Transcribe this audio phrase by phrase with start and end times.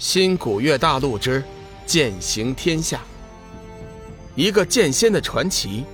[0.00, 1.44] 新古月大陆之
[1.84, 3.02] 剑行天下，
[4.34, 5.84] 一个剑仙的传奇，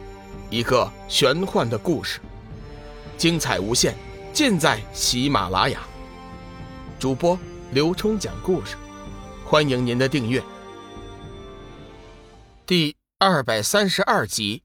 [0.49, 2.21] 一个玄幻的故事，
[3.19, 3.97] 精彩无限，
[4.33, 5.81] 尽在喜马拉雅。
[7.01, 7.37] 主播
[7.73, 8.77] 刘冲讲故事，
[9.45, 10.41] 欢迎您的订阅。
[12.65, 14.63] 第二百三十二集，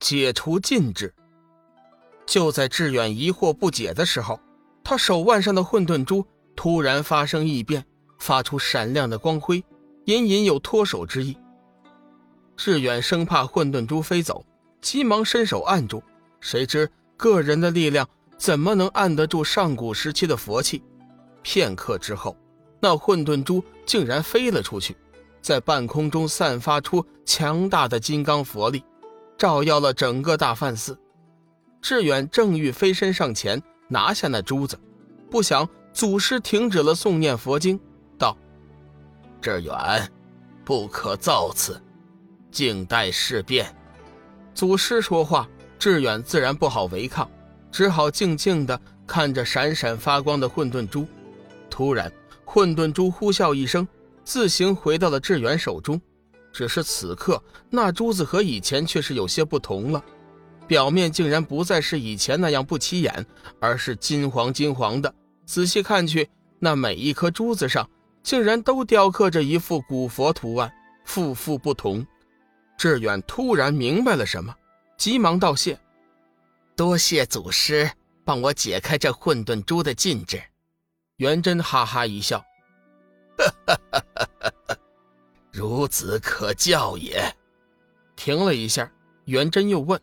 [0.00, 1.14] 解除禁制。
[2.24, 4.40] 就在志远疑惑不解的时候，
[4.82, 6.26] 他手腕上的混沌珠
[6.56, 7.84] 突然发生异变。
[8.18, 9.64] 发出闪亮的光辉，
[10.04, 11.36] 隐隐有脱手之意。
[12.56, 14.44] 志远生怕混沌珠飞走，
[14.80, 16.02] 急忙伸手按住。
[16.40, 20.82] 谁知个人的力量怎么能按得住上古时期的佛器？
[21.42, 22.36] 片刻之后，
[22.80, 24.96] 那混沌珠竟然飞了出去，
[25.40, 28.82] 在半空中散发出强大的金刚佛力，
[29.38, 30.98] 照耀了整个大梵寺。
[31.82, 34.78] 志远正欲飞身上前拿下那珠子，
[35.30, 37.78] 不想祖师停止了诵念佛经。
[39.40, 40.10] 志远，
[40.64, 41.80] 不可造次，
[42.50, 43.74] 静待事变。
[44.54, 47.30] 祖师说话，志远自然不好违抗，
[47.70, 51.06] 只好静静地看着闪闪发光的混沌珠。
[51.70, 52.10] 突然，
[52.44, 53.86] 混沌珠呼啸一声，
[54.24, 56.00] 自行回到了志远手中。
[56.52, 60.02] 只是此刻，那珠子和以前却是有些不同了，
[60.66, 63.26] 表面竟然不再是以前那样不起眼，
[63.60, 65.14] 而是金黄金黄的。
[65.44, 67.88] 仔细看去，那每一颗珠子上。
[68.26, 70.74] 竟然都雕刻着一幅古佛图案，
[71.04, 72.04] 幅幅不同。
[72.76, 74.52] 志远突然明白了什么，
[74.98, 75.78] 急忙道谢
[76.74, 77.88] ：“多谢祖师
[78.24, 80.42] 帮我解开这混沌珠的禁制。”
[81.18, 82.44] 元真哈哈一笑
[83.38, 84.76] ：“哈哈哈哈哈，
[85.52, 87.32] 孺子可教也。”
[88.16, 88.90] 停了一下，
[89.26, 90.00] 元真又问：“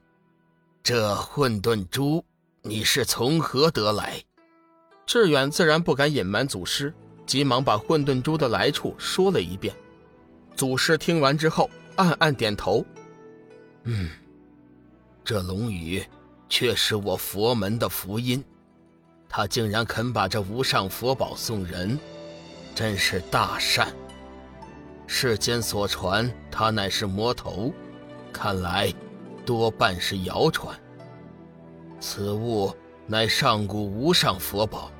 [0.81, 2.23] 这混沌珠
[2.61, 4.23] 你是从何得来？”
[5.05, 6.93] 志远自然不敢隐瞒祖师。
[7.25, 9.75] 急忙把混沌珠的来处说了一遍，
[10.55, 12.85] 祖师听完之后暗暗点头
[13.83, 14.09] ：“嗯，
[15.23, 16.03] 这龙宇
[16.49, 18.43] 却是我佛门的福音，
[19.29, 21.97] 他竟然肯把这无上佛宝送人，
[22.75, 23.93] 真是大善。
[25.07, 27.73] 世间所传他乃是魔头，
[28.31, 28.93] 看来
[29.45, 30.77] 多半是谣传。
[31.99, 32.75] 此物
[33.07, 34.91] 乃上古无上佛宝。”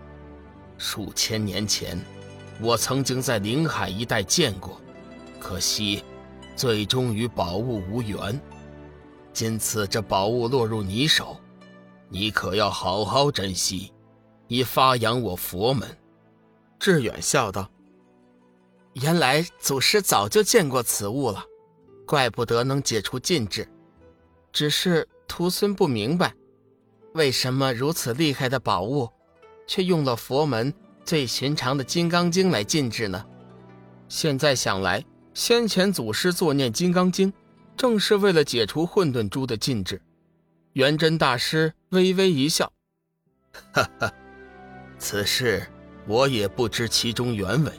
[0.78, 2.00] 数千年前，
[2.62, 4.80] 我曾经在临海一带见过，
[5.40, 6.04] 可惜，
[6.56, 8.40] 最终与宝物无缘。
[9.32, 11.38] 今次这宝物落入你手，
[12.10, 13.92] 你可要好好珍惜，
[14.48, 15.88] 以发扬我佛门。”
[16.80, 17.70] 志远笑道
[18.94, 21.44] ，“原来祖师早就见过此物了，
[22.06, 23.68] 怪不得能解除禁制。
[24.52, 26.36] 只是徒孙不明白，
[27.14, 29.10] 为什么如此厉害的宝物？”
[29.66, 33.26] 却用了佛门最寻常的《金刚经》来禁制呢？
[34.08, 35.04] 现在想来，
[35.34, 37.32] 先前祖师作念《金刚经》，
[37.76, 40.02] 正是为了解除混沌珠的禁制。
[40.74, 42.72] 元真大师微微一笑
[43.74, 44.12] ：“哈哈，
[44.98, 45.66] 此事
[46.08, 47.72] 我也不知其中原委。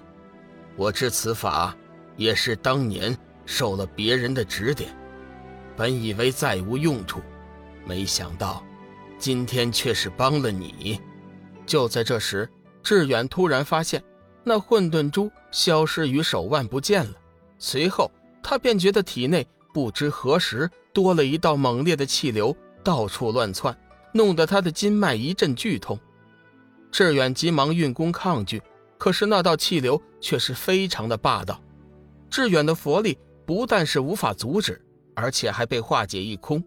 [0.77, 1.77] 我知此法
[2.17, 4.95] 也是当年受了别人的指点，
[5.77, 7.21] 本以为再无用处，
[7.87, 8.65] 没想到
[9.19, 11.01] 今天却是帮了你。”
[11.67, 12.49] 就在这时，
[12.83, 14.03] 志远突然发现，
[14.43, 17.13] 那混沌珠消失于手腕不见了。
[17.59, 18.11] 随后，
[18.43, 23.77] 他便觉得体内不知何时多了一道猛烈的气流，到处乱窜，
[24.13, 25.99] 弄得他的筋脉一阵剧痛。
[26.93, 28.63] 志远急忙运功抗拒，
[28.99, 31.61] 可是那道气流却是非常的霸道。
[32.29, 34.81] 志远的佛力不但是无法阻止，
[35.15, 36.63] 而且还被化解一空。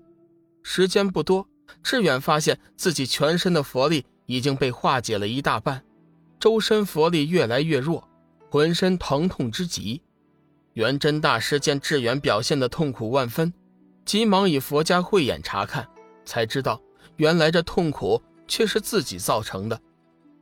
[0.63, 1.47] 时间不多，
[1.83, 4.05] 志远发现自己全身的佛力。
[4.27, 5.83] 已经被化解了一大半，
[6.39, 8.07] 周身佛力越来越弱，
[8.51, 10.01] 浑身疼痛之极。
[10.73, 13.51] 元真大师见志远表现的痛苦万分，
[14.05, 15.88] 急忙以佛家慧眼查看，
[16.23, 16.79] 才知道
[17.15, 19.81] 原来这痛苦却是自己造成的。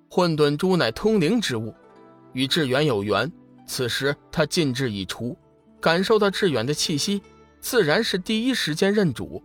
[0.09, 1.73] 混沌珠乃通灵之物，
[2.33, 3.31] 与志远有缘。
[3.67, 5.37] 此时他禁制已除，
[5.79, 7.21] 感受到志远的气息，
[7.59, 9.43] 自然是第一时间认主。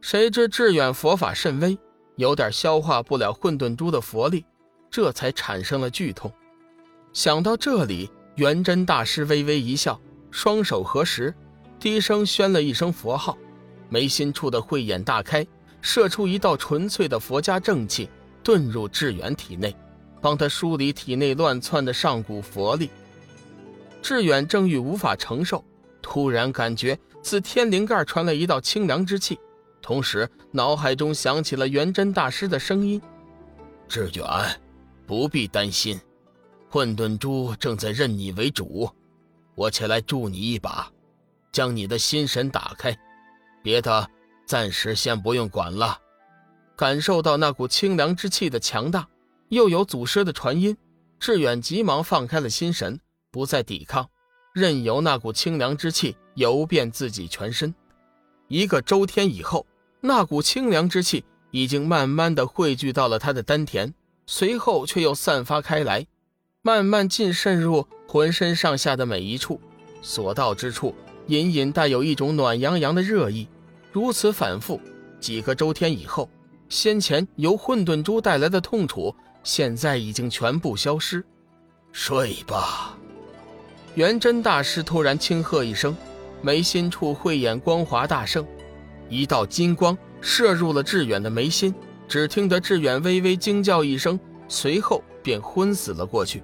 [0.00, 1.78] 谁知志远佛法甚微。
[2.18, 4.44] 有点消化不了混沌珠的佛力，
[4.90, 6.32] 这才产生了剧痛。
[7.12, 9.98] 想到这里，元真大师微微一笑，
[10.32, 11.32] 双手合十，
[11.78, 13.38] 低声宣了一声佛号，
[13.88, 15.46] 眉心处的慧眼大开，
[15.80, 18.10] 射出一道纯粹的佛家正气，
[18.42, 19.72] 遁入志远体内，
[20.20, 22.90] 帮他梳理体内乱窜的上古佛力。
[24.02, 25.64] 志远正欲无法承受，
[26.02, 29.38] 突然感觉自天灵盖传来一道清凉之气。
[29.88, 33.00] 同时，脑海中响起了元真大师的声音
[33.88, 34.60] ：“志远，
[35.06, 35.98] 不必担心，
[36.68, 38.90] 混沌珠正在认你为主，
[39.54, 40.92] 我且来助你一把，
[41.50, 42.94] 将你的心神打开。
[43.62, 44.06] 别的
[44.44, 45.98] 暂时先不用管了。
[46.76, 49.08] 感受到那股清凉之气的强大，
[49.48, 50.76] 又有祖师的传音，
[51.18, 53.00] 志远急忙放开了心神，
[53.30, 54.06] 不再抵抗，
[54.52, 57.74] 任由那股清凉之气游遍自己全身。
[58.48, 59.66] 一个周天以后，
[60.08, 63.92] 那股清凉之气已经慢慢的汇聚到了他的丹田，
[64.26, 66.06] 随后却又散发开来，
[66.62, 69.60] 慢慢进渗入浑身上下的每一处，
[70.00, 70.94] 所到之处
[71.26, 73.46] 隐隐带有一种暖洋洋的热意。
[73.92, 74.80] 如此反复
[75.20, 76.26] 几个周天以后。
[76.70, 81.24] 先前由混沌珠带来的痛楚，现在已经全部消失。
[81.92, 82.96] 睡吧。
[83.94, 85.94] 元真大师突然轻喝一声，
[86.42, 88.46] 眉心处慧眼光华大盛，
[89.08, 91.74] 一道金光射入了志远的眉心。
[92.06, 94.18] 只听得志远微微惊叫一声，
[94.48, 96.42] 随后便昏死了过去。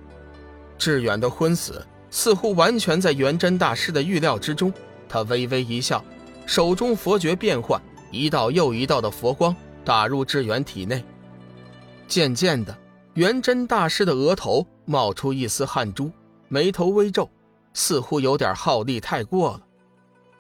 [0.77, 4.73] 志远的昏死似乎完全在元真大师的预料之中。
[5.09, 6.05] 他微微一笑，
[6.45, 7.81] 手中佛诀变换，
[8.11, 9.55] 一道又一道的佛光。
[9.85, 11.05] 打入志远体内，
[12.09, 12.75] 渐渐的，
[13.15, 16.11] 元真大师的额头冒出一丝汗珠，
[16.49, 17.31] 眉头微皱，
[17.75, 19.61] 似乎有点耗力太过了。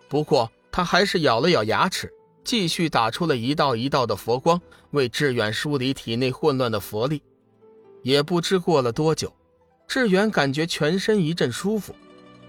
[0.08, 2.12] 不过他还是咬了咬牙齿，
[2.42, 4.60] 继续打出了一道一道的佛光，
[4.90, 7.22] 为志远梳理体内混乱的佛力。
[8.02, 9.32] 也不知过了多久，
[9.86, 11.94] 志远感觉全身一阵舒服，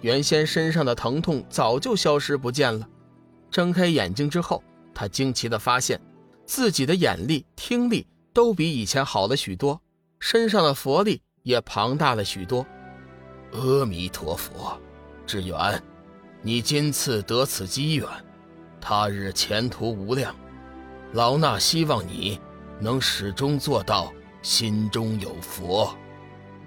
[0.02, 2.90] 原先身上的疼痛早就消失不见了。
[3.52, 6.02] 睁开眼睛之后，他惊奇地发现。
[6.48, 9.80] 自己的眼力、听力都比以前好了许多，
[10.20, 12.66] 身上的佛力也庞大了许多。
[13.52, 14.76] 阿弥陀佛，
[15.28, 15.80] 志远，
[16.46, 18.08] 你今次得此机缘，
[18.80, 20.36] 他日前途无量。
[21.14, 22.40] 老衲希望你
[22.80, 24.14] 能始终做到
[24.44, 25.92] 心中有佛。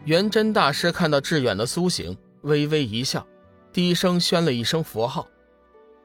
[0.04, 3.24] 元真大师看到志远的苏醒，微微一笑，
[3.72, 5.28] 低声宣了一声佛号。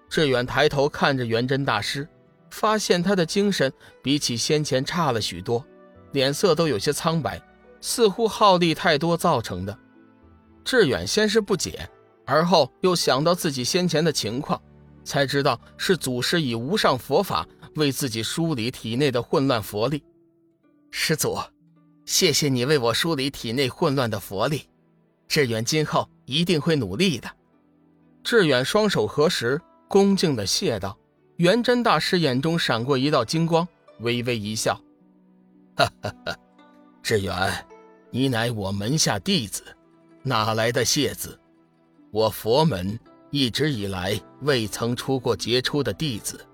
[0.07, 2.07] 志远抬头看着元真大师。
[2.51, 3.73] 发现他的精神
[4.03, 5.65] 比起先前差了许多，
[6.11, 7.41] 脸色都有些苍白，
[7.81, 9.75] 似乎耗力太多造成的。
[10.63, 11.89] 志远先是不解，
[12.25, 14.61] 而后又想到自己先前的情况，
[15.03, 20.03] 才知道是祖师以无上佛法为自己梳理体内的混乱佛力。
[20.89, 21.37] 师祖，
[22.05, 24.69] 谢谢你为我梳理体内混乱的佛力，
[25.27, 27.29] 志远今后一定会努力的。
[28.23, 30.97] 志远双手合十，恭敬的谢道。
[31.37, 33.67] 元真大师眼中闪过一道金光，
[33.99, 34.79] 微微一笑
[35.75, 36.37] ：“哈哈哈，
[37.01, 37.65] 志远，
[38.11, 39.63] 你乃我门下弟子，
[40.21, 41.37] 哪来的谢字？
[42.13, 42.99] 我佛门
[43.31, 46.45] 一直以来未曾出过杰出的弟子，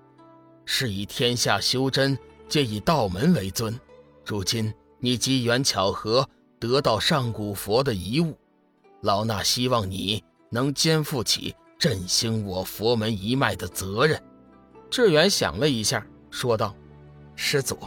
[0.64, 2.18] 是以天下修真
[2.48, 3.78] 皆以道门为尊。
[4.24, 6.26] 如今你机缘巧合
[6.58, 8.34] 得到上古佛的遗物，
[9.02, 14.18] 老衲希望你能肩负起振兴我佛门一脉的责任。”
[14.88, 16.74] 志远想了一下，说道
[17.36, 17.78] ：“师祖，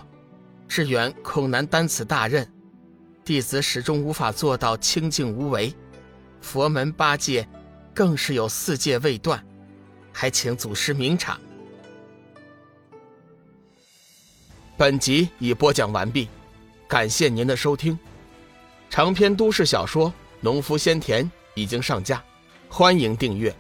[0.68, 2.48] 志远恐难担此大任，
[3.26, 5.74] 弟子始终无法做到清净无为。
[6.40, 7.48] 佛门八戒，
[7.94, 9.44] 更是有四戒未断，
[10.12, 11.40] 还请祖师明察。”
[14.76, 16.28] 本集已播讲完毕，
[16.88, 17.98] 感谢您的收听。
[18.90, 20.10] 长篇都市小说
[20.42, 21.24] 《农夫先田》
[21.56, 22.24] 已经上架，
[22.68, 23.56] 欢迎订阅。